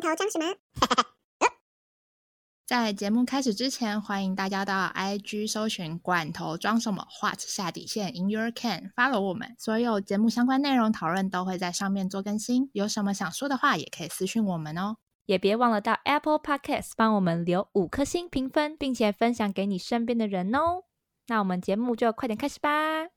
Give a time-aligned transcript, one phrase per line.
[0.00, 0.54] 罐头装什么？
[2.64, 12.70] 在节目开始之前，欢迎大家到 IG 搜寻“罐头装什么 ”，What 下底线 In Your Can，follow 我们，所有节目相关内容讨论都会在上面做更新。
[12.74, 14.98] 有什么想说的话，也可以私讯我们哦。
[15.26, 20.84] 也别忘了到 Apple Podcast 帮我们留五颗星评分，并且分享给你身边的人哦。
[21.26, 23.08] 那我们节目就快点开始吧。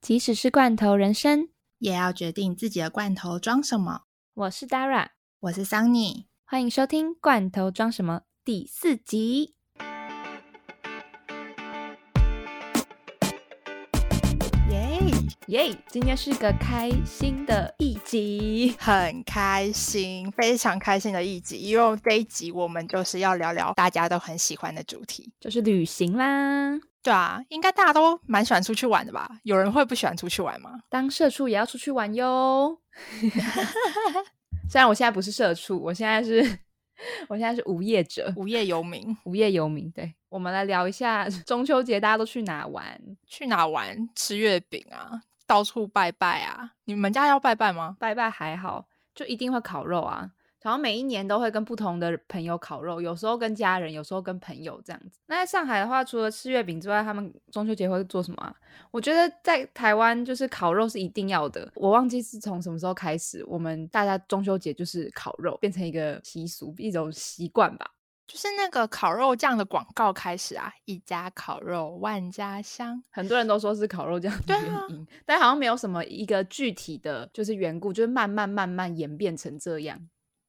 [0.00, 4.04] 即使是罐头人生，也要决定自己的罐头装什么。
[4.32, 5.08] 我是 Dara，
[5.42, 9.54] 我是 Sunny，欢迎收听《罐头装什么》第四集。
[14.68, 15.00] 耶，
[15.46, 15.74] 耶！
[15.88, 26.78] 今天是个开心的一集，很开心，非常开心的一集，因为这一集我们就是要聊聊大家都很喜欢的主题，就是旅行啦。
[27.02, 29.26] 对啊，应该大家都蛮喜欢出去玩的吧？
[29.44, 30.80] 有人会不喜欢出去玩吗？
[30.90, 32.78] 当社畜也要出去玩哟。
[34.70, 36.40] 虽然我现在不是社畜，我现在是，
[37.26, 39.90] 我现在是无业者，无业游民，无业游民。
[39.90, 43.00] 对，我们来聊一下 中秋节大家都去哪玩？
[43.26, 44.08] 去哪玩？
[44.14, 46.70] 吃月饼啊，到处拜拜啊。
[46.84, 47.96] 你们家要拜拜吗？
[47.98, 50.30] 拜拜还好，就一定会烤肉啊。
[50.62, 55.18] 好像每一年都会跟不同的朋友烤肉，有时候跟家人，有时候跟朋友这样子。
[55.26, 58.54] 那在上海的话，除了吃月饼之外，他们中秋节会做什么啊？
[58.90, 61.70] 我觉得在台湾就是烤肉是一定要的。
[61.74, 67.90] 我忘记是从什么时候开始，我们大家中秋节就是烤肉，变成一个习俗，一种习惯吧。
[68.26, 79.98] 就是那个烤肉酱的广告开始啊，一家烤肉万家香，很多人都说是烤肉酱的原因，但好像没有什么一个具体的就是缘故，就是慢慢慢慢演变成这样。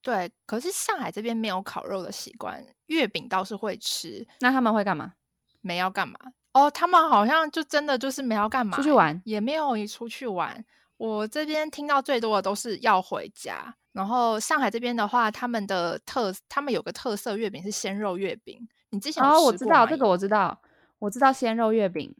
[0.01, 4.25] 对，可是上海这边没有烤肉的习惯，月饼倒是会吃。
[4.39, 5.13] 那他们会干嘛？
[5.61, 6.17] 没要干嘛？
[6.53, 10.63] 哦，他们好像就真的就是没要干嘛，出去玩也没有一出去玩。
[10.97, 13.73] 我这边听到最多的都是要回家。
[13.93, 18.67] 然后上海这边的话，他们的特，他们有个特色月饼是鲜肉月饼。
[18.89, 20.61] 你之前哦，我知道这个，我知道，
[20.99, 22.15] 我知道鲜肉月饼。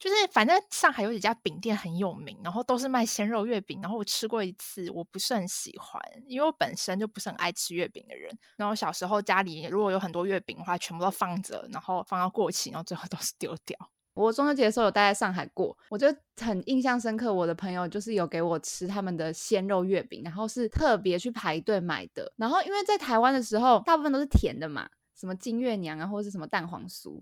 [0.00, 3.78] 就是反正上海有几家饼店很有名，然后都是卖鲜肉月饼。
[3.82, 8.34] 然后我吃过一次，我不是很喜欢，因为我本身就不是很爱吃月饼的人。
[8.56, 13.76] 然后小时候家里如果有很多月饼的话，全部都放着，然后放到过期，然后最后都是丢掉。
[14.14, 16.06] 我中秋节的时候有待在上海过，我就
[16.40, 17.32] 很印象深刻。
[17.32, 22.32] 我的朋友就是有给我吃他们的鲜肉月饼，然后是特别去排队买的。
[22.36, 27.20] 然后因为在台湾的时候，大部分都是甜的嘛，什么金月娘啊，或者是什么蛋黄酥。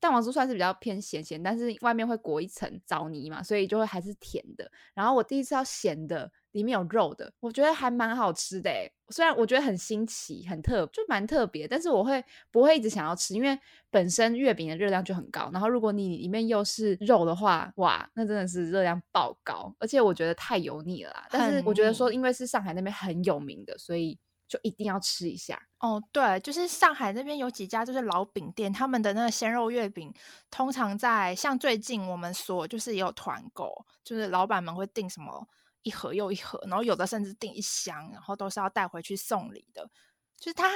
[0.00, 4.68] 蛋黄酥算是比较偏咸咸，但是外面会裹一层枣泥嘛，所以就会还是甜的。
[4.94, 8.90] 然后我第一次要咸的，里面有肉的，我觉得还蛮好吃的诶。
[9.10, 13.34] 虽然我觉得很新奇、很特，就蛮特别，但是我会不会一直想要吃？
[13.34, 13.58] 因为
[13.90, 21.12] 本身月饼的热量就很高，然后如果你里面又是肉的话，哇，那真的是热量爆高，而且我觉得太油腻了。
[21.30, 24.18] 但是我觉得说，因为是上海那边很有名的，所以。
[24.50, 30.12] 就一定要吃一下哦，对，就是上海那边有几家就是老饼店，他们的那个鲜肉月饼，
[30.50, 33.72] 通常在像最近我们所就是也有团购，
[34.02, 35.46] 就是老板们会订什么
[35.82, 39.88] 一盒又一盒，然后有的甚至订一箱，然后都是要带回去送礼的。
[40.36, 40.68] 就是它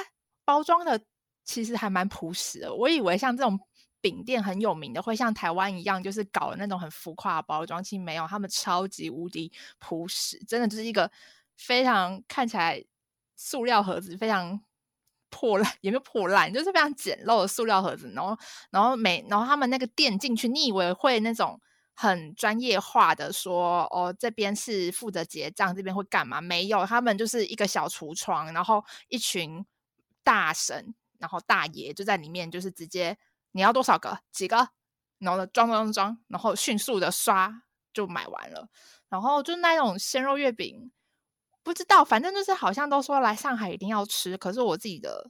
[0.45, 1.01] 包装的
[1.45, 3.59] 其实还蛮朴实的，我以为像这种
[4.01, 11.11] 饼店很有名的会像台湾一样，就是搞那种很浮夸的包装，其实没有，他们超级无敌朴实，真的就是一个
[11.57, 12.85] 非常看起来。
[13.37, 14.61] 塑料盒子非常
[15.31, 18.11] 破烂， 也没有破烂，就是非常简陋的塑料盒子。
[18.15, 18.37] 然后，
[18.71, 21.61] 然后每，然后他们那个店进去，你以为会那种
[21.95, 26.41] 很专业化的说，哦，这边是负责结账，这边会干嘛？
[26.41, 29.65] 没有，他们就是一个小橱窗，然后一群
[30.23, 33.17] 大神，然后大爷就在里面，就是直接
[33.53, 34.69] 你要多少个几个，
[35.19, 37.63] 然后装装装，然后迅速的刷
[37.93, 38.69] 就买完了。
[39.09, 40.91] 然后就那种鲜肉月饼。
[41.65, 45.29] 不知道，反正就是好像都说来上海一定要吃，可是我自己的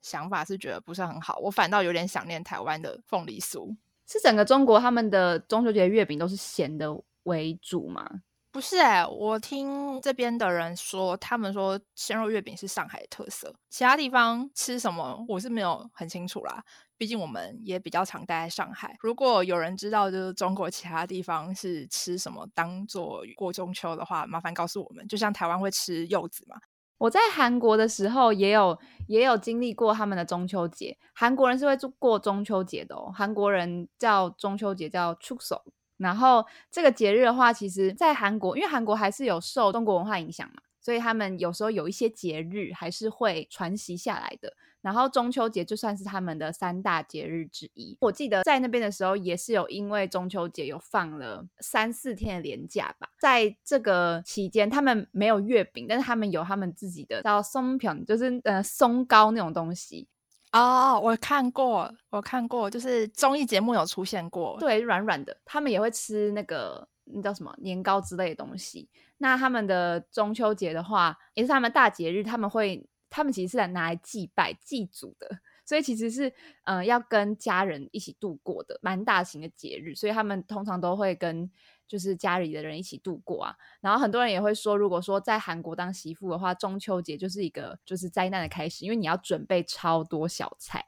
[0.00, 3.76] 想法是觉得不是很好，我反倒有点想念台湾的凤梨酥。
[4.06, 6.88] 是整个中国他们的中秋节月饼都是咸的
[7.24, 8.08] 为主吗？
[8.50, 16.62] 不是哎，我听这边的人说，他们说鲜肉月饼是上海的特色，其他地方吃什么我是没有很清楚啦。
[17.02, 18.96] 毕竟我们也比较常待在上海。
[19.00, 25.04] 如果有人知道就是中国其他地方是吃什么当做过中秋的话，麻烦告诉我们。
[25.08, 26.54] 就像台湾会吃柚子嘛？
[26.98, 28.78] 我在韩国的时候也有
[29.08, 30.96] 也有经历过他们的中秋节。
[31.12, 35.60] 韩国人是会过中秋节的哦，韩国人叫中秋节叫추 석。
[35.96, 44.54] 然后这个节日的话，其实，在韩国，因为韩国还是有受中国文化影响嘛，所以他们有时候有一些节日还是会传习下来的。
[44.82, 47.96] 然后中秋节就算是他们的三大节日之一。
[48.00, 53.08] 我记得在那边的时候，也是有因为中秋节有放了三四天的连假吧。
[53.20, 60.08] 在这个期间，他们没有月饼，但是他们有他们自己的叫松饼，就是呃松糕那种东西。
[60.50, 64.58] 哦，我看过，我看过，就是综艺节目有出现过。
[64.58, 68.90] 对，软软的，他们也会吃那个那叫什么年糕之类的东西。
[69.18, 72.84] 那他们的中秋节的话，也是他们大节日，他们会。
[73.12, 75.28] 他们其实是来拿来祭拜祭祖的，
[75.66, 76.32] 所以其实是
[76.64, 81.50] 嗯要跟家人一起度过的，蛮大型的节日，所以他们通常都会跟
[81.86, 83.54] 就是家里的人一起度过啊。
[83.82, 90.86] 然后很多人也会说，如果说在韩国当媳妇的话，中秋节就是一个就是灾难的开始，因为你要准备超多小菜。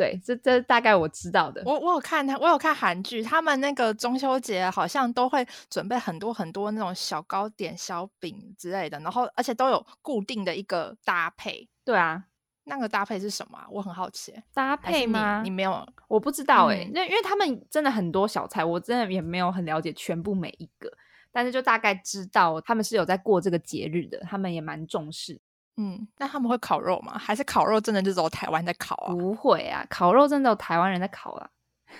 [0.00, 1.62] 对，这这大概我知道的。
[1.66, 11.68] 我我有看他，我有看韩剧，他们那个中秋节好像都会准备很多很多那种小糕点、小饼之类的，然后而且都有固定的一个搭配。
[11.84, 12.24] 对啊，
[12.64, 13.58] 那个搭配是什么？
[13.70, 14.34] 我很好奇。
[14.54, 15.42] 搭配吗？
[15.44, 15.86] 你没有？
[16.08, 20.90] 我不知道哎，那因为他们真的很多小菜，我真的也没有很了解全部每一个，
[21.30, 25.38] 但是就大概知道他们是有在过这个节日的，他们也蛮重视。
[25.82, 27.16] 嗯，那他们会烤肉吗？
[27.16, 29.14] 还是烤肉真的就只有台湾在烤啊？
[29.14, 31.48] 不会啊，烤肉真的有台湾人在烤啊。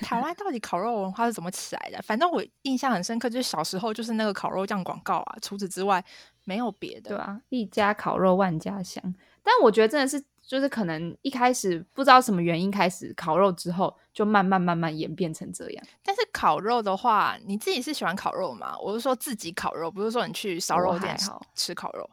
[0.02, 2.00] 台湾到底烤肉文化是怎么起来的？
[2.02, 5.36] 反正我印象很深刻，就是小时候就是那个烤肉酱广告啊。
[5.40, 6.04] 除此之外，
[6.44, 7.10] 没有别的。
[7.10, 9.02] 对啊，一家烤肉万家香。
[9.42, 15.84] 但我觉得真的是，就是可能一开始不知道什么原因开始烤肉之后，就慢慢慢慢演变成这样。
[16.04, 18.78] 但是烤肉的话，你自己是喜欢烤肉吗？
[18.78, 21.16] 我是说自己烤肉，不是说你去烧肉店
[21.54, 22.08] 吃烤肉。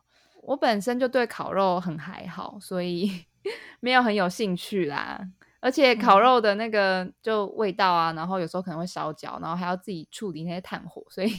[0.47, 3.25] 我本身就对烤肉很还好，所以
[3.81, 5.19] 没有很有兴趣啦。
[5.59, 11.33] 而且烤肉的那个就味道啊，然后有时候可能会烧焦，然后还要自己处理那些炭火，所以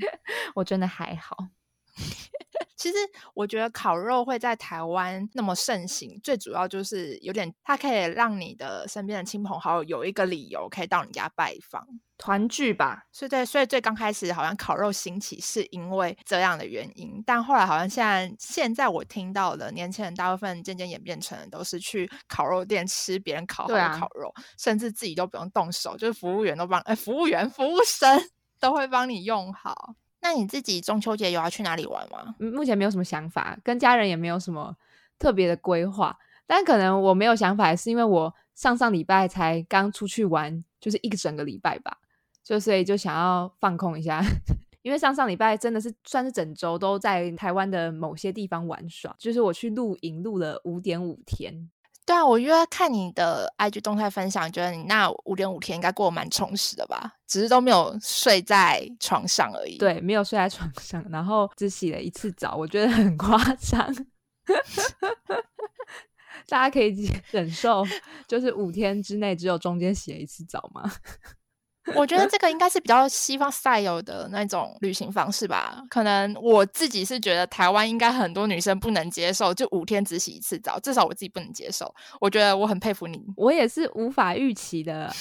[0.56, 1.36] 我真的还好。
[2.76, 2.96] 其实
[3.34, 11.86] 我觉得烤肉会在台湾那么盛行，最主要就是有点它可以让你的身边的亲朋好友有一个理由可以到你家拜访。
[12.16, 28.20] 团聚吧，所以对，所以最刚开始好像烤肉兴起是因为这样的原因，但后来好像现在现在我听到的年轻人大部分渐渐演变成都是去烤肉店吃别人烤好的烤肉，甚至自己都不用动手，就是服务员都帮，哎，服务员、服务生
[28.60, 29.94] 都会帮你用好。
[30.20, 32.34] 那你自己中秋节有要去哪里玩吗？
[32.38, 34.74] 目前没有什么想法，跟家人也没有什么
[35.18, 36.16] 特别的规划，
[36.46, 41.98] 但可能我没有想法，是因为我上上礼拜才刚出去玩，就是一个整个礼拜吧。
[42.44, 44.22] 就所以就想要放空一下，
[44.82, 51.70] 因为上上礼拜真的是算是整周都在台湾的某些地方玩耍，就是我去露营露了五点五天。
[52.06, 57.14] 对啊，我觉得看你的 IG 动态分享，觉得你那五点五天应该过得蛮充实的吧？
[57.26, 59.78] 只是都没有睡在床上而已。
[59.78, 63.90] 对，没有睡在床上，然后只洗了一次澡，我觉得很夸张。
[66.46, 67.82] 大家可以 忍受，
[68.28, 70.82] 就是五天之内只有中间洗了一次澡吗？
[71.94, 75.82] 我觉得这个应该是比较西方 style 的那种旅行方式吧。
[75.90, 81.94] 可能我自己是觉得台湾应该很多女生不能接受，就五天只洗一次澡，至少我自己不能接受。
[82.20, 85.12] 我觉得我很佩服你，我也是无法预期的。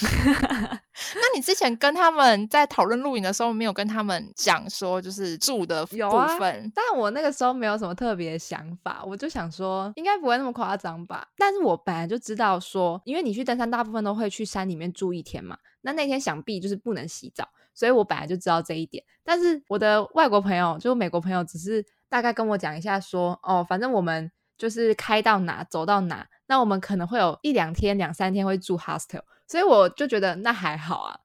[1.15, 5.98] 那你之前跟他们在讨论露营的时候，没有跟他们讲说就是住的部
[6.39, 6.71] 分？
[6.74, 11.27] 但我那个时候没有什么特别的想法，我就想说应该不会那么夸张吧。
[11.38, 15.57] 但是我本来就知道说，因为你去登山，大部分都会去山里面住一天嘛。
[15.83, 19.03] 那那天想必就是不能洗澡，所以我本来就知道这一点。
[19.24, 31.19] 但是我的外国朋友，就美国朋友，只是大概跟我讲一下，说哦，反正我们就是开到哪走到哪，那我们可能会有一两天、两三天会住 hostel，所以我就觉得那还好啊。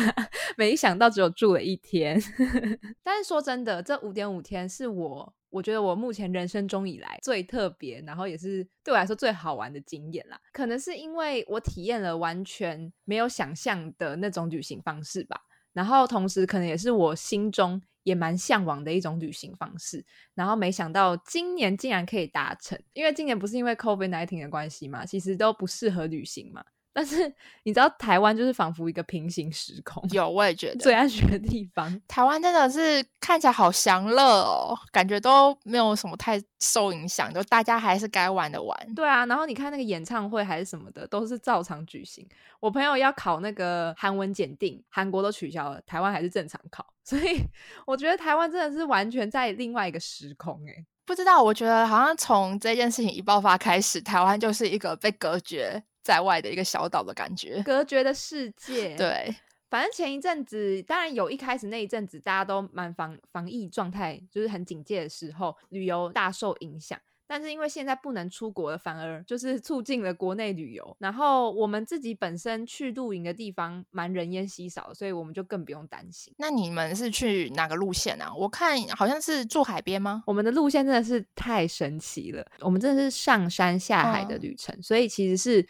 [0.56, 2.18] 没想到只有住了一天，
[3.02, 5.34] 但是说真的，这五点五天是我。
[5.56, 10.38] 我觉得我目前人生中以来最特别，然后也是对我来说最好玩的经验啦。
[10.52, 15.40] 可能是因为我体验了完全没有想象的那种旅行方式吧。
[15.72, 20.04] 然后同时，可能也是我心中也蛮向往的一种旅行方式。
[20.34, 26.62] 然后没想到今年竟然可以达成，因为今年不是因为 COVID nineteen 的关系嘛，其实都不适合旅行嘛。
[26.96, 27.30] 但是
[27.62, 32.00] 你知道台湾就是仿佛一个平行时空，有我也觉得最安全的地方。
[32.08, 38.74] 台湾真的是看起来好祥乐哦，感觉都没有什么太受影响，就大家还是该玩的玩。
[38.94, 42.26] 对啊，然后你看那个演唱会还是什么的，都是照常举行。
[42.60, 46.86] 我朋友要考那个韩文检定，韩国都取消了，台湾还是正常考。
[47.04, 47.42] 所以
[47.86, 50.86] 我觉得台湾真的是完全在另外一个时空哎。
[51.04, 55.82] 不知道，我觉得好像从这件事情一爆发开始，台湾就是一个被隔绝。
[56.06, 58.94] 在外的一个小岛的感觉，隔绝的世界。
[58.96, 59.34] 对，
[59.68, 66.96] 反正前一阵子，当然有一开始那一阵子，大家都蛮防防疫状态，就是很警戒的时候，旅游大受影响。
[67.28, 70.96] 但是因为现在不能出国了，反而就是促进了国内旅游。
[71.00, 76.32] 然后我们自己本身去露营的地方蛮人烟稀少，所以我们就更不用担心。
[76.38, 78.32] 那你们是去哪个路线啊？
[78.32, 80.22] 我看好像是住海边吗？
[80.24, 85.66] 我们的路线真的是太神奇了，我们真的是上山下海的旅程，所以其实是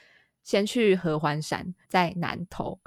[0.47, 2.79] 先去合欢山，在南头。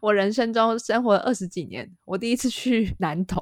[0.00, 3.40] 我人生中生活了二十几年，我第一次去南投，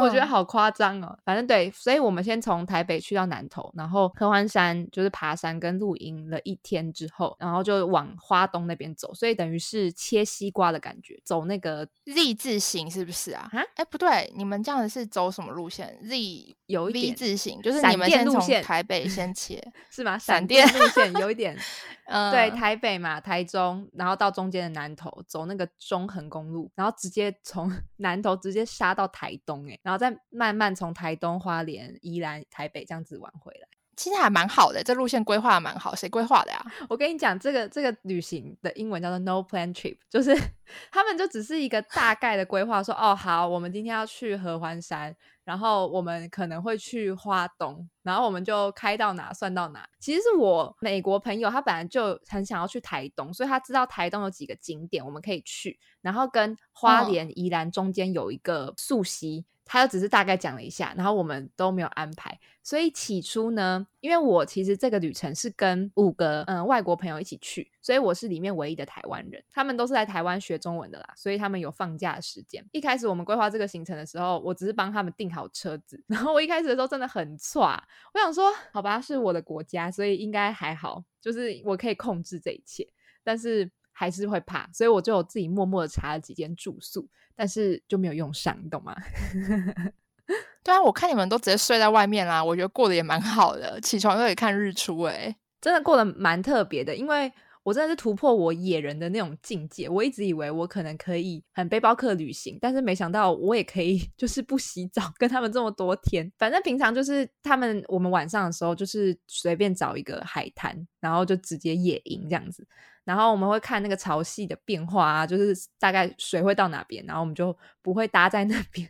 [0.00, 1.18] 我觉得好夸张哦。
[1.24, 13.48] 反正对，所以我们先从台北去到南投，然后科欢山就是爬山跟露营了一天之后，然后就往花东那边走，所以等于是切西瓜的感觉，走那个 Z 字形是不是啊？
[13.52, 20.18] 啊，哎不对，你们这样子是走什么路线？Z 有 V 字形，就是你们先从台北先 切是吗？
[20.18, 21.56] 闪电路线有一点，
[22.06, 25.68] 嗯，对，台北嘛，台中，然后到中间的南投走那个。
[25.78, 35.94] 中横公路，然后直接从 南头直接杀到台东，哎，然后再慢慢从台东、花莲、宜兰、台北这样子玩回来，其实还蛮好的，这路线规划蛮好。
[35.94, 36.64] 谁规划的呀？
[36.88, 40.34] 我跟你讲，这个这个旅行的英文叫做 No Plan Trip，就是
[40.90, 45.14] 他们就只是一个大概的规划，说哦好，我们今天要去合欢山。
[45.44, 49.86] 然后我们可能会去花东，然后我们就开到哪算到哪。
[50.00, 59.44] 其实是我美国朋友，他本来就很想要去台东，所以他知道台东有几个景点我们可以去，然后跟花莲、宜兰中间有一个溯溪。
[59.64, 62.38] 他就只是大概讲了一下，然后我们都没有安排。
[62.62, 69.42] 所以起初呢，因为我其实这个旅程是跟五个嗯外国朋友一起去，所以我是里面唯一的台湾人。
[69.52, 72.64] 他们都是在台湾学中文的啦，所以他们有放假的时间。
[72.72, 76.02] 一开始我们规划这个行程的时候，我只是帮他们订好车子。
[76.08, 82.88] 然后我一开始的时候真的很差，我想说，好吧，是我的国家，所以应该还好，就是我可以控制这一切。
[83.22, 87.08] 但是还是会怕，所以我就自己默默的查了几间住宿。
[87.36, 88.94] 但是就没有用上，你懂吗？
[90.62, 96.94] 对啊，我看你们都直接睡在外面啦，我觉得过得也蛮好的，起床又可以看日出，诶，真的过得蛮特别的。
[96.94, 97.32] 因为
[97.64, 106.30] 我真的是突破我野人的那种境界，我一直以为我可能可以很背包客旅行，但是没想到我也可以 就是不洗澡跟他们这么多天。
[106.38, 112.64] 反正平常就是他们我们晚上的时候就是随便找一个海滩，然后就直接野营这样子。
[113.02, 118.88] 然后我们会看那个潮汐的变化啊，就是大概水会到哪边，然后我们就不会搭在那边。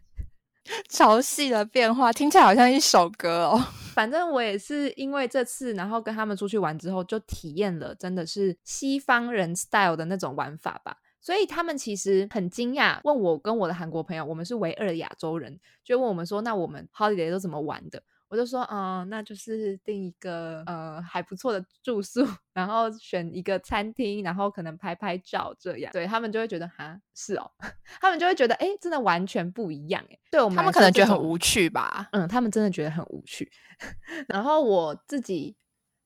[0.88, 3.66] 潮汐的变化听起来好像一首歌哦。
[3.94, 10.97] 反正我也是因为这次，然后跟他们出去玩之后，就体验了真的是西方人 style 的那种玩法吧。
[11.21, 18.02] 所以他们其实很惊讶，问我跟我的韩国朋友，我们是唯二的亚洲人，就问我们说，那我们 holiday 都怎么玩的？
[18.28, 25.93] 我就说，嗯，那就是订一个呃还不错的住宿， 然后选一个餐厅，然后可能拍拍照这样。
[25.93, 27.50] 对他们就会觉得，哈，是哦，
[28.00, 33.50] 他们就会觉得，哎，真的完全不一样，哎，对我们他们可能觉得很无趣吧，嗯，他们真的觉得很无趣。
[34.28, 35.57] 然后我自己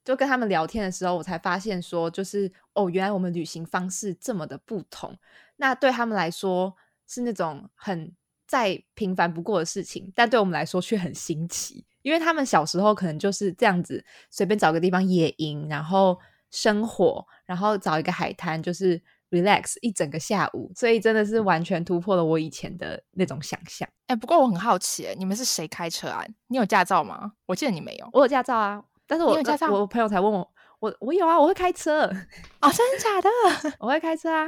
[0.05, 5.17] 就跟他们聊天的时候，我才发现说，就是哦，原来我们旅行方式这么的不同。
[5.57, 6.75] 那对他们来说
[7.07, 8.15] 是那种很
[8.47, 11.85] 再平凡不过的事情，但对我们来说却很新奇。
[12.03, 16.19] 因为他们小时候可能就是这样子，随便找个地方野营，然后
[16.51, 19.01] 生火，然后找一个海滩，就是
[19.31, 23.89] relax 一整个下午，所以真的是完全突破了我以前的那种想象。
[24.07, 26.25] 哎，不过我很好奇，你们是谁开车啊？
[26.47, 27.33] 你有驾照吗？
[27.47, 28.83] 我记得你没有，我有驾照啊。
[29.07, 30.51] 但是我有驾照，我朋友才问我，
[30.81, 32.03] 我我有啊，我会开车。
[32.03, 33.77] 哦，真的假的？
[33.81, 34.47] 我会开车啊。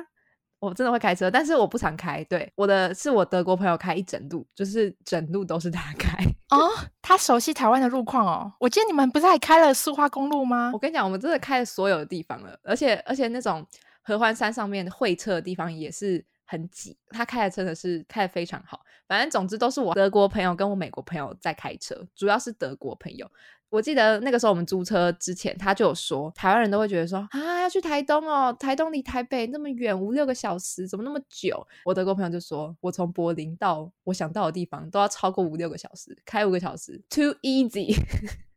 [0.59, 2.23] 我真的会开车，但是我不常开。
[2.25, 6.71] 对，我的是我德国朋友开一整路，就是整路都是他开哦。
[7.03, 8.53] 他熟悉台湾的路况哦。
[8.59, 10.71] 我记得你们不是还开了苏花公路吗？
[10.73, 13.67] 我跟你讲，我们真的开了所有的地方了，而且而且那种
[14.03, 16.97] 合欢山上面会车的地方也是很挤。
[17.11, 18.81] 他开的真的是开的非常好。
[19.09, 23.29] 反正总之都是我德国朋友跟我美国朋友在开车，主要是德国朋友。
[23.71, 31.67] 我记得那个时候我们租车之前，他就有说，台湾人都会觉得说啊，要去台东哦，台东离台北那么远，五六个小时，怎么那么久？
[31.85, 37.95] 我德国朋友就说，我从柏林到我想到的地方都要超过五六个小时，开五个小时，too easy。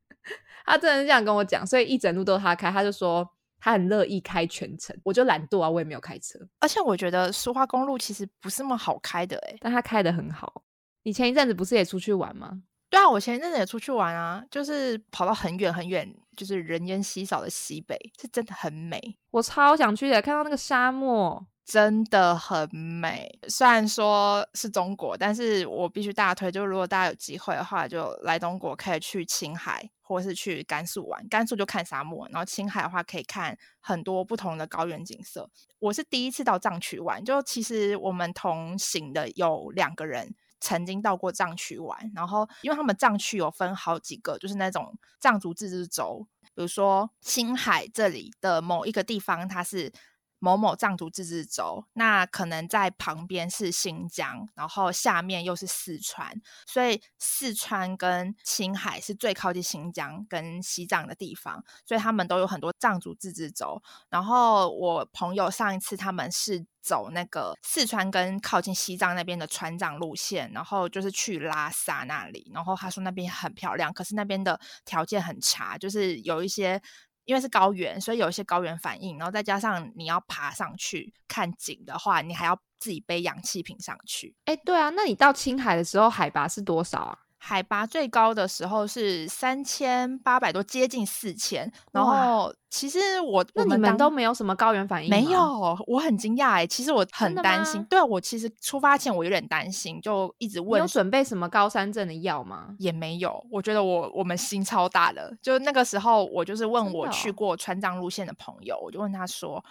[0.66, 3.30] 他真的是这样跟我讲，所以一整路都是他开，他就说
[3.60, 6.40] 他很乐意开全程，我就懒惰啊，我也没有开车。
[6.60, 10.64] 而且我觉得苏花公路其实不是那么好开的，诶但他开的很好。
[11.04, 12.64] 你前一阵子不是也出去玩吗？
[12.94, 16.08] 对啊，我前一阵子也出去玩啊，就是跑到很远很远，
[16.38, 19.18] 就是人烟稀少的西北，是真的很美。
[19.32, 23.40] 我超想去的，看到那个沙漠真的很美。
[23.48, 31.28] 虽然说是中国，但是我必须大推，就如果大家有机会的话，就来中国可以去青海，或是去甘肃玩。
[31.30, 35.50] 甘肃就看沙漠，然后青海的话可以看很多不同的高原景色。
[35.80, 49.92] 我是第一次到藏区玩，就其实我们同行的有两个人曾经到过藏区玩，然后因为他们藏区有分好几个，就是那种藏族自治州，比如说青海这里的某一个地方，它是。
[50.40, 56.34] 某某藏族自治州，那可能在旁边是新疆，然后下面又是四川，
[56.68, 63.82] 所以四川跟青海是最靠近新疆跟西藏的地方，所以他们都有很多藏族自治州。
[64.10, 76.80] 然后我朋友上一次他们是走那个四川跟靠近西藏那边的船长路线，然后就是去拉萨那里，然后他说那边很漂亮，可是那边的条件很差，就是有一些。
[77.26, 84.36] 因为是高原，所以有一些高原反应，然后再加上你要爬上去看景的话，你还要自己背氧气瓶上去。
[84.44, 87.18] 哎，对啊，那你到青海的时候海拔是多少啊？
[87.46, 91.70] 海拔最高的时候是三千八百多，接近四千。
[91.92, 95.10] 然后其实我那你们都没有什么高原反应？
[95.10, 96.66] 没有，我很惊讶哎。
[96.66, 102.74] 其实我很担心，对我其实出发前我有点担心，就一直问有准备什么高山症的药吗？
[102.80, 103.46] 也没有。
[103.52, 109.62] 我觉得我我们心超大的，就那个时候我就是问我去过川藏路线的朋友，我就问他说。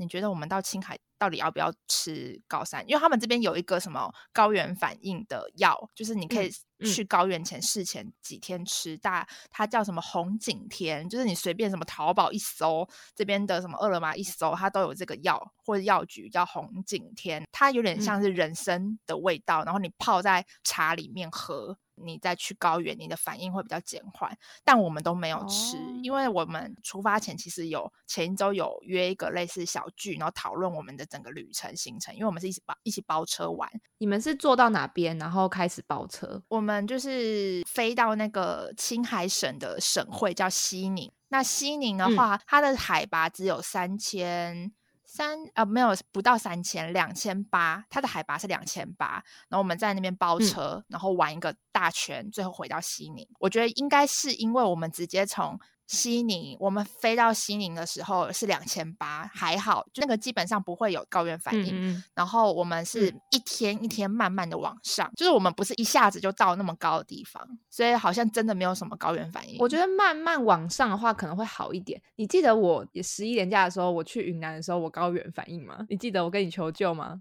[0.00, 2.82] 你觉得我们到青海到底要不要吃高山？
[2.88, 6.50] 因为他们这边有一个什么高原反应的药，就是你可以
[6.86, 21.76] 去高原前事前几天吃，大它叫什么红景天，就是你随便什么淘宝一搜，这边的什么饿了么一搜，它都有这个药或者药局叫红景天，它有点像是人参的味道，然后你泡在茶里面喝。
[22.04, 33.70] 你再去高原，你的反应会比较减缓，但我们都没有吃，因为我们出发前其实有前一周有约一个类似小聚，然后讨论我们的整个旅程行程，因为我们是一起包一起包车玩。
[33.98, 36.42] 你们是坐到哪边，然后开始包车？
[36.48, 44.72] 我们就是飞到那个青海省的省会叫西宁，那西宁的话，它的海拔只有三千。
[45.12, 49.14] 三呃没有不到三千两千八，它的海拔是两千八，
[49.48, 53.26] 然后我们在那边包车，然后玩一个大圈，最后回到西宁。
[53.40, 55.58] 我觉得应该是因为我们直接从。
[55.90, 62.00] 西宁，我们飞到西宁的时候是两千八，还好，就那个基本上不会有高原反应。
[62.14, 69.56] 然后我们是一天一天慢慢的往上，就是我们不是一下子就到那么高的地方，所以好像真的没有什么高原反应。
[69.58, 72.00] 我觉得慢慢往上的话可能会好一点。
[72.14, 75.84] 你记得我十一年假的时候，我去云南的时候，我高原反应吗？
[75.88, 77.20] 你记得我跟你求救吗？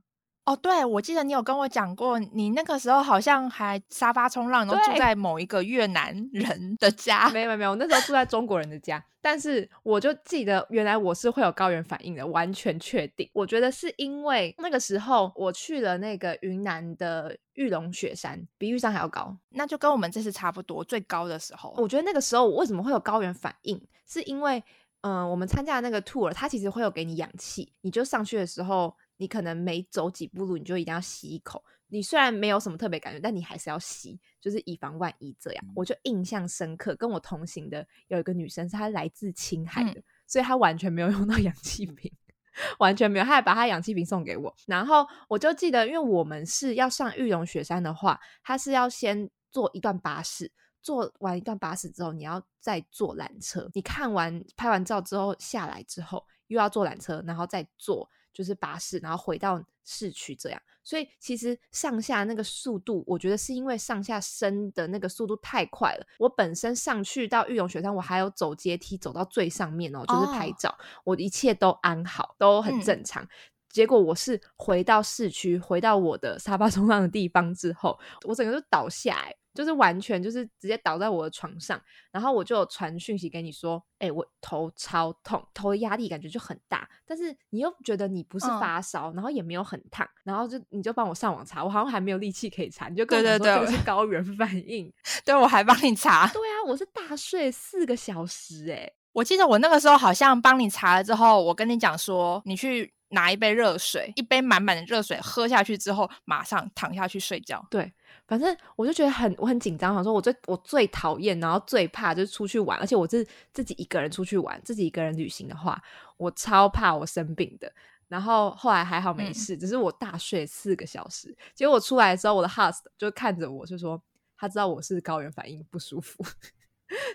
[0.50, 7.30] 哦，对，我记得你有跟我讲过，你那个时候好像还沙发冲浪，然后住在某一个越南 人的家。
[7.30, 13.30] 没有没有，我那时候住在中国人的家，但是我就记得原来我是会有高原反应的，完全确定。
[13.32, 21.76] 我觉得是因为那个时候我去了那个云南的玉龙雪山，比玉山还要高，那就跟我们这次差不多，最高的时候。
[21.78, 24.64] 我觉得那个时候我为什么会有高原反应，是因为
[25.02, 28.98] 嗯，我们参加的那个 tour，它其实会有给你氧气，你就上去的时候。
[29.20, 31.64] 你可能每走几步路，你就一定要吸一口。
[31.92, 35.36] 你虽然没有什么特别感觉，但你还是要吸，就是以防万一。
[35.40, 36.96] 这样，我就印象深刻。
[36.96, 42.12] 跟我同行的有一个女生，是她来自青海的，所以她完全没有用到氧气瓶，
[42.80, 43.26] 完全没有。
[43.26, 44.56] 她还把她氧气瓶送给我。
[44.68, 50.52] 然后我就记得，因为我们是要上玉龙雪山的话，她是要先坐一段巴士，
[50.84, 53.68] 坐完一段巴士之后，你要再坐缆车。
[53.74, 58.08] 你看完拍完照之后下来之后，又要坐缆车，然后再坐。
[58.32, 66.06] 就是巴士，然后回到市区这样，所以其实上下那个速度，我觉得是因为上下升的那个速度太快了。
[66.20, 73.28] 我本身上去到玉龙雪山，我还有走阶梯走到最上面哦，就是拍照，我一切都安好，都很正常。
[73.68, 79.36] 结果我是回到市区，回到我的沙发 冲浪的地方之后，我整个就倒下来。
[79.54, 81.82] 就是完全就是直接倒在我的床上，
[82.12, 93.80] 然后我就传讯息给你说，哎，我头超痛，头的压力感觉就很大，但是你又觉得你不是发烧，然后也没有很烫，然后就你就帮我上网查，我好像还没有力气可以查，你就跟我说这是。
[93.84, 94.92] 高原反应，
[95.26, 107.92] 对我还帮你查，对啊，我是大睡四个小时，哎，我记得我那个时候好像帮你查了之后，我跟你讲说，你去拿一杯热水，一杯满满的热水喝下去之后，马上躺下去睡觉，对。
[108.30, 115.82] 反正我就觉得很我很紧张，想说我最我最讨厌，然后最怕就是出去玩，而且我是自己一个人出去玩，自己一个人旅行的话，
[116.16, 117.72] 我超怕我生病的。
[118.08, 121.36] 然后后来还好没事，只是我大睡四个小时。
[121.56, 124.00] 结果我出来的时候，我的 host 就看着我，就说
[124.38, 126.24] 他知道我是高原反应不舒服，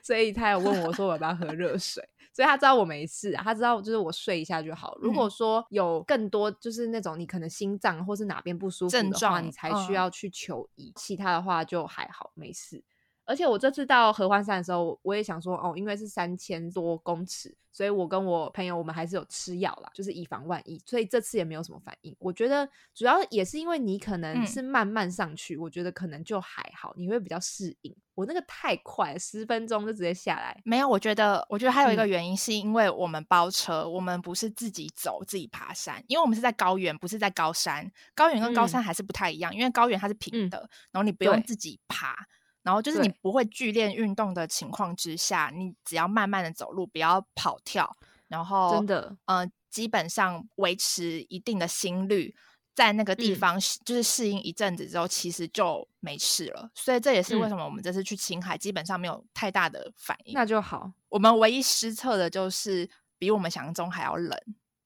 [0.03, 2.03] 所以他有问我说我要不要喝热水。
[2.33, 4.99] 所以他知道我没事啊，他知道就是我睡一下就好。
[5.01, 10.93] 如果说有更多就是那种你可能心脏或是哪边不舒服的话，你才需要去求医。
[10.97, 12.83] 其他的话就还好，没事。
[13.25, 20.81] 而且我这次到合欢山的时候，我也想说，哦，因为是三千多公尺，所以我跟我朋友我们还是有吃药啦，就是以防万一。
[20.85, 22.15] 所以这次也没有什么反应。
[22.19, 27.97] 我觉得主要也是因为你可能是慢慢上去，我觉得可能就还好，你会比较适应。
[28.15, 30.61] 我那个太快，十分钟就直接下来。
[30.65, 37.91] 没有，我觉得，我觉得还有一个原因是因为我们包车，我们不是自己走自己爬山，因为我们是在高原，不是在高山。
[38.15, 40.59] 高原跟高山还是不太一样，因为高原它是平的，
[40.93, 42.15] 然后你不用自己爬。
[42.64, 47.96] 然后就是你不会剧烈运动的情况之下，你只要慢慢的走路，不要跑跳，
[48.27, 52.35] 然后真的，呃，基本上维持一定的心率，
[52.74, 56.70] 在那个地方就是适应一阵子之后，其实就没事了。
[56.74, 60.33] 所以这也是为什么我们这次去青海基本上没有太大的反应。
[60.35, 60.90] 那就好。
[61.11, 64.37] 我们唯一失策的就是比我们想象中还要冷。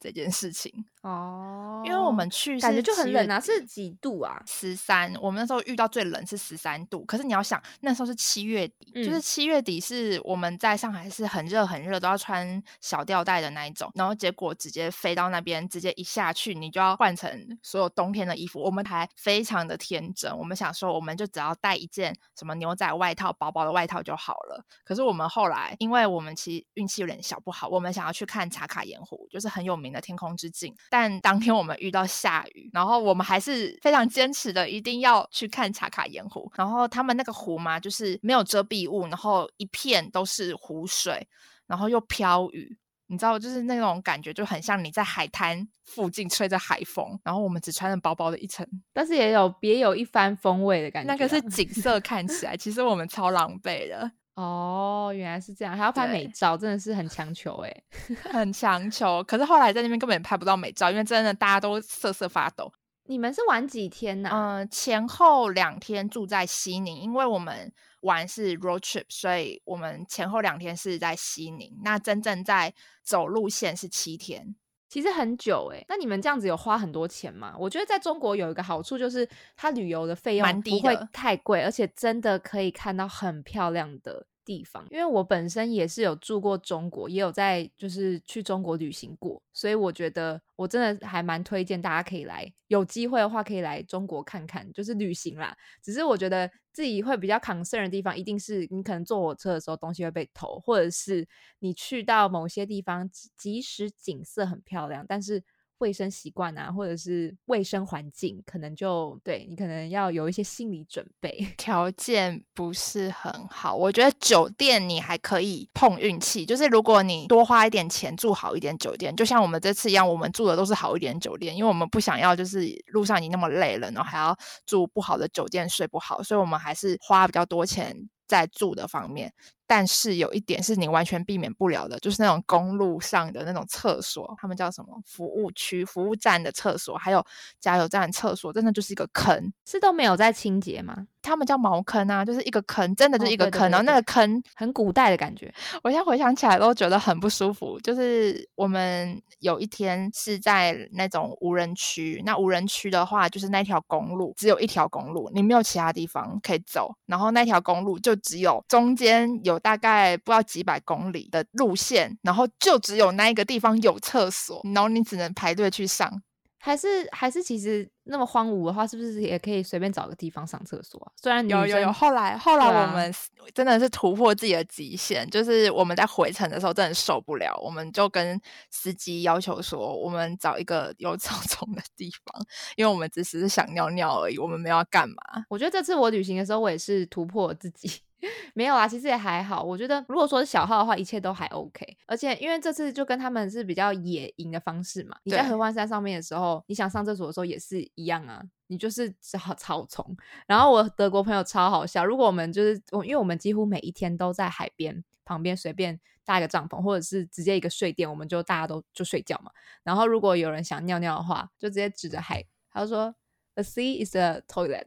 [0.01, 4.43] 这件事情哦，因为我们去感觉就很冷啊，是几度啊？
[4.47, 5.13] 十三。
[5.21, 13.91] 我们那时候遇到最冷是十三度，可是你要想，那时候是七月底，就是七月底是我们在上海是很热很热，都要穿小吊带的那一种。
[13.97, 18.63] 然后结果直接飞到那边，直接一下去你就要换成所有冬天的衣服。
[18.63, 24.65] 我们还非常的天真，我们想说我们就只要带一件什么牛仔外套、薄薄的外套就好了。
[24.85, 29.89] 可是我们后来，因为我们其实运气有点小不好，我们想要去看茶卡盐湖，就是很有名。
[29.89, 36.51] 的天空之镜，但当天我们遇到下雨，然后我们还是非常坚持的，一定要去看茶卡盐湖。
[36.57, 41.29] 然后他们那个湖嘛，就是没有遮蔽物，然后一片都是湖水，
[41.67, 51.13] 然后又飘雨，你知道，就是那种感觉就很像你在海滩附近吹着海风，然后我们只穿着薄薄的一层，但是也有别有一番风味的感觉。
[51.13, 54.11] 那个是景色看起来，其实我们超狼狈的。
[54.41, 57.83] 哦，原来是这样，还要拍美照，真的是很强求哎，
[58.31, 59.21] 很强求。
[59.25, 62.73] 可是后来在那边根本拍不到美照，因为真的大家都瑟瑟发抖。
[63.07, 64.31] 你们是玩几天呢？
[64.33, 67.73] 嗯，前后两天住在西宁，因为我们
[68.03, 71.77] 玩是 road trip，所以我们前后两天是在西宁。
[71.83, 72.73] 那真正在
[73.03, 74.55] 走路线是七天，
[74.89, 75.85] 其实很久哎。
[75.89, 77.55] 那你们这样子有花很多钱吗？
[77.59, 84.27] 我觉得在中国有一个好处就是，它旅游的费用不会太贵，而且真的可以看到很漂亮的。
[84.49, 95.55] 地方，因为我本身也是有住过中国，也有在就是去中国旅行过，所以我觉得我真的还蛮推荐大家可以来，有机会的话可以来中国看看，就是旅行啦。
[95.83, 105.45] 只是我觉得自己会比较 concern 的地方，一定是你可能坐火车的时候东西会被偷，或者是你去到某些地方，即使景色很漂亮，但是。
[105.79, 111.47] 卫生习惯啊，或者是卫生环境，可能就对你可能要有一些心理准备。
[111.57, 124.37] 条件不是很好，我觉得酒店你还可以碰运气，就是如果你多花一点钱住好一点酒店，就像我们这次一样，我们住的都是好一点酒店，因为我们不想要就是路上已经那么累了，然后还要
[124.67, 129.33] 住不好的酒店睡不好，所以我们还是花比较多钱在住的方面。
[129.69, 137.23] 但是有一点是你完全避免不了的，就是那种公路上的那种厕所，他们叫什么服务区、服务站的厕所，还有
[137.61, 141.07] 加油站厕所，真的就是一个坑，是都没有在清洁吗？
[141.21, 145.53] 他们叫茅坑啊，就是一个坑，真的就是一个坑，然后那个坑很古代的感觉，
[145.83, 147.79] 我现在回想起来都觉得很不舒服。
[147.81, 159.58] 就是我们有一天是在那种无人区，那无人区的话，就是那条公路只有一条公路，你没有其他地方可以走，然后那条公路就只有中间有。
[159.59, 166.23] 大概不知道几百公里的路线，然后就只有那一个地方有厕所，然后你只能排队去上。
[166.61, 171.13] 还是还是，其实那么荒芜的话，是不是也可以随便找个地方上厕所啊？
[171.15, 173.15] 虽然有有有，后来后来我们
[173.55, 178.39] 真的是突破自己的极限，就是我们在回程的时候真的受不了，我们就跟
[178.71, 182.45] 司机要求说，我们找一个有草丛的地方，
[182.75, 185.17] 因为我们只是想尿尿而已，我们没有要干嘛。
[185.49, 187.89] 我觉得这次我旅行的时候，我也是突破自己。
[188.55, 189.63] 没有啊，其实也还好。
[189.63, 191.97] 我觉得如果说是小号的话，一切都还 OK。
[192.07, 200.17] 而且因为这次就跟他们是比较野营的方式嘛，你在合欢山上面的时候，你想上厕所的时候也是一样啊，你就是草 草丛。
[200.47, 209.53] 然后我德国朋友超好笑，如果我们就是我，因为我们几乎每一天都在海边旁边随便搭一个帐篷，或者是直接一个睡垫，我们就大家都就睡觉嘛。
[209.85, 213.15] 然后如果有人想尿尿的话，就直接指着海，他就说
[213.55, 214.87] The sea is a toilet。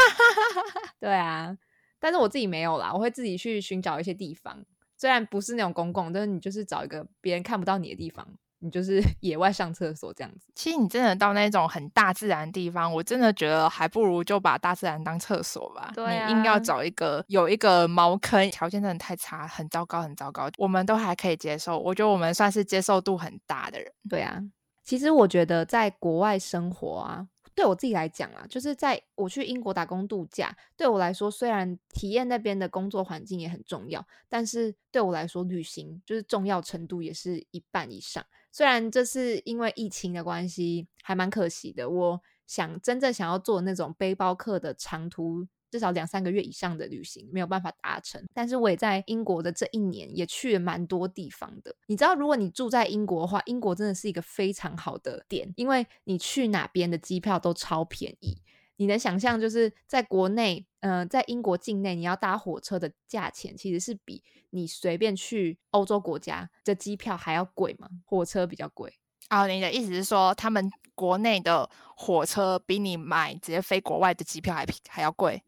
[1.00, 1.56] 对啊。
[2.06, 4.56] 但是我自己没有啦，我会自己去寻找一些地方，
[4.96, 8.24] 虽然不是那种公共，但是你就是找一个别人看不到你的地方，
[8.60, 10.46] 你就是 野外上厕所这样子。
[10.54, 15.90] 其实你真的到那种很大自然的地方，我真的觉得还不如就把大自然当厕所吧。
[15.96, 20.48] 对你硬要找一个有一个茅坑，条件真的太差，很糟糕，很糟糕。
[20.58, 23.92] 我们都还可以接受，我觉得我们算是接受度很大的人。
[24.08, 24.40] 对啊，
[24.84, 27.26] 其实我觉得在国外生活啊。
[27.56, 38.24] 对我自己来讲啊，就是在我去英国打工度假，对我来说，虽然体验那边的工作环境也很重要，但是对我来说，旅行就是重要程度也是一半以上。
[38.52, 41.88] 虽然这是因为疫情的关系，还蛮可惜的。
[41.88, 45.48] 我想真正想要做那种背包客的长途。
[45.76, 51.76] 至少两三个月以上的旅行没有办法达成，但是我也在英国的这一年也去了蛮多地方的。
[51.86, 58.38] 你知道，如果你住在英国的话，英国真的是一个非常好的点，因为你去哪边的机票都超便宜。
[58.78, 67.88] 你能想象，就是在国内，嗯，在英国境内，你要搭火车的价钱其实是比你随便去欧洲国家的机票还要贵吗？
[68.06, 68.94] 火车比较贵
[69.28, 69.46] 哦。
[69.46, 75.42] 你的意思是说，他们国内的火车比你买直接飞国外的机票还还要贵？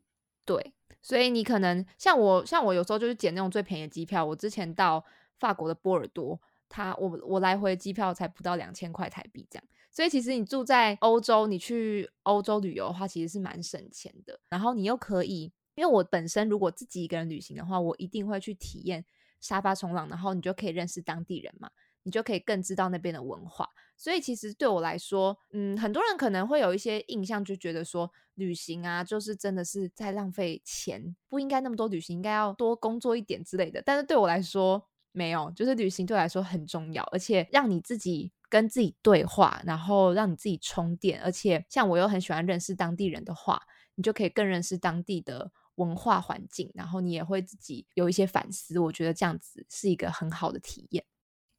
[0.49, 4.25] 对，所以你可能像我，像我有时候就是捡那种最便宜的机票。
[4.25, 5.05] 我之前到
[5.39, 9.65] 法国的波尔多，他我我来回机票才不到两千块台币这样。
[9.91, 14.41] 所以其实你住在欧洲，你去欧洲旅游的话，其实是蛮省钱的。
[14.49, 19.05] 然后你又可以，因为我本身如果自己一个人旅行的话，我一定会去体验
[19.41, 21.71] 沙发冲浪，然后你就可以认识当地人嘛。
[22.09, 33.83] 你就可以更知道那边的文化，所以其实对我来说，嗯，很多人可能会有一些印象，就觉得说旅行啊，就是真的是在浪费钱，不应该那么多旅行，应该要多工作一点之类的。
[33.83, 43.61] 但是对我来说，没有，就是旅行对我来说很重要，而且让你自己跟自己对话，然后让你自己充电，而且像我又很喜欢认识当地人的话，
[43.97, 48.79] 你就可以更认识当地的文化环境，然后你也会自己有一些反思。
[48.79, 51.05] 我觉得这样子是一个很好的体验。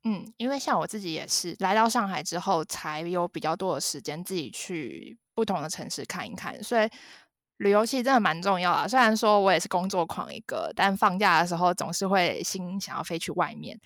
[0.06, 6.90] 嗯，因为像我自己也是来到上海之后，才有比较多的时间自己去不同的城市看一看，所以
[7.58, 8.88] 旅游其实真的蛮重要啊。
[8.88, 13.78] 虽然说我也是工作狂一个，但放假的时候总是会心想要飞去外面。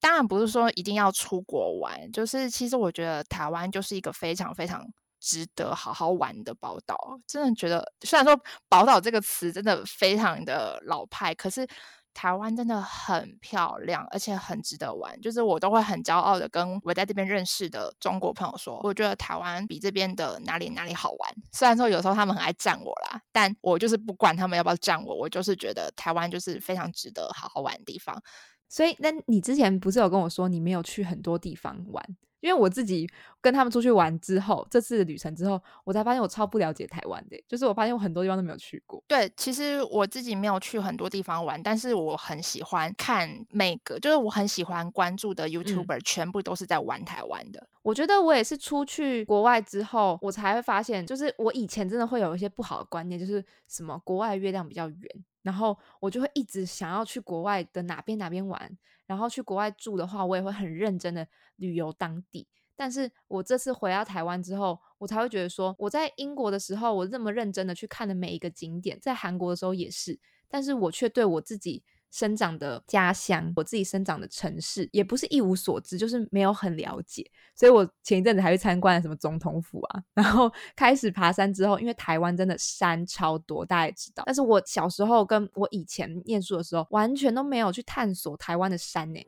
[0.00, 4.82] 当然不是说一定要出国玩，就是其实我觉得台湾就是一个非常非常
[5.20, 6.96] 值得好好玩的宝岛。
[7.26, 8.34] 真的觉得，虽然说
[8.70, 11.68] “宝岛”这个词真的非常的老派，可是。
[12.14, 15.20] 台湾真的很漂亮，而且很值得玩。
[15.20, 21.34] 就是我都会很骄傲的跟我在这边认识的中国朋友说，我觉得台湾比这边的哪里哪里好玩。
[21.52, 28.22] 虽然说有时候他们很爱赞我啦，但我就是不管他们要不要赞我，我就是觉得台湾就是非常值得好好玩的地方。
[28.68, 32.02] 所以，那你之前不是有跟我说你没有去很多地方玩？
[32.42, 33.08] 因为我自己
[33.40, 37.42] 跟他们出去玩之后，这次旅程之后，我才发现我超不了解台湾的。
[37.48, 39.02] 就是我发现我很多地方都没有去过。
[39.06, 47.64] 对，其实我自己没有去很多地方玩，但是我很喜欢看每个，就是我很喜欢关注的 YouTuber，全部都是在玩台湾的。
[47.82, 58.76] 我觉得我也是出去国外之后，我才会发现，就是我以前真的会有一些不好的观念，就是什么国外月亮比较圆，然后我就会一直想要去国外的哪边哪边玩。
[59.06, 62.46] 然后去国外住的话，我也会很认真的旅游当地。
[62.74, 71.84] 但是我这次回到台湾之后，我才会觉得说，我在英国的时候，我这么认真的去看的每一个景点，在韩国的时候也是，但是我却对我自己。
[72.12, 77.28] 生长的家乡，我自己生长的城市，也不是一无所知，就是没有很了解。
[77.56, 84.22] 所以我前一阵子还去参观了什么总统府啊，然后 开始爬山之后，因为台湾真的山超多，大家也知道。
[84.26, 89.20] 但是我小时候跟我以前念书的时候，完全都没有去探索台湾的山呢。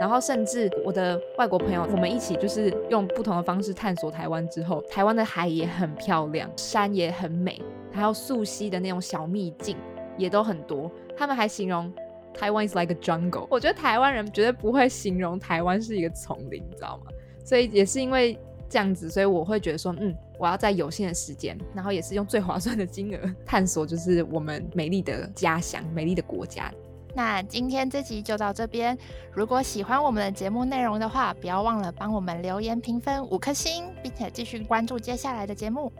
[0.00, 9.76] 然后甚至我的外国朋友，我们一起就是用不同的方式探索台湾之后，台湾的海也很漂亮，山也很美，还有溯溪的那种小秘境。
[10.20, 11.92] 也都很多，他们还形容
[12.34, 13.46] 台湾 is like a jungle。
[13.50, 17.10] 我觉得台湾人绝对不会形容台湾是一个丛林，你知道吗？
[17.44, 26.72] 所以也是因为这样子，所以我会觉得说，嗯，我要在有限的时间，然后也是用最划算的金额探索，就是我们美丽的家乡、美丽的国家。
[27.12, 28.96] 那今天这集就到这边。
[29.32, 35.92] 如果喜欢我们的节目内容的话，不要忘了帮我们留言评分五颗星，并且继续关注接下来的节目。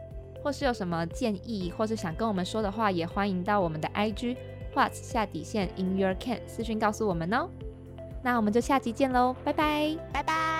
[0.43, 7.49] 或是有什么建议，或是想跟我们说的话，也欢迎到我们的 IG，What 下底线 In Your Can 私讯告诉我们哦。
[8.23, 10.50] 那我们就下集见喽，拜拜，拜拜。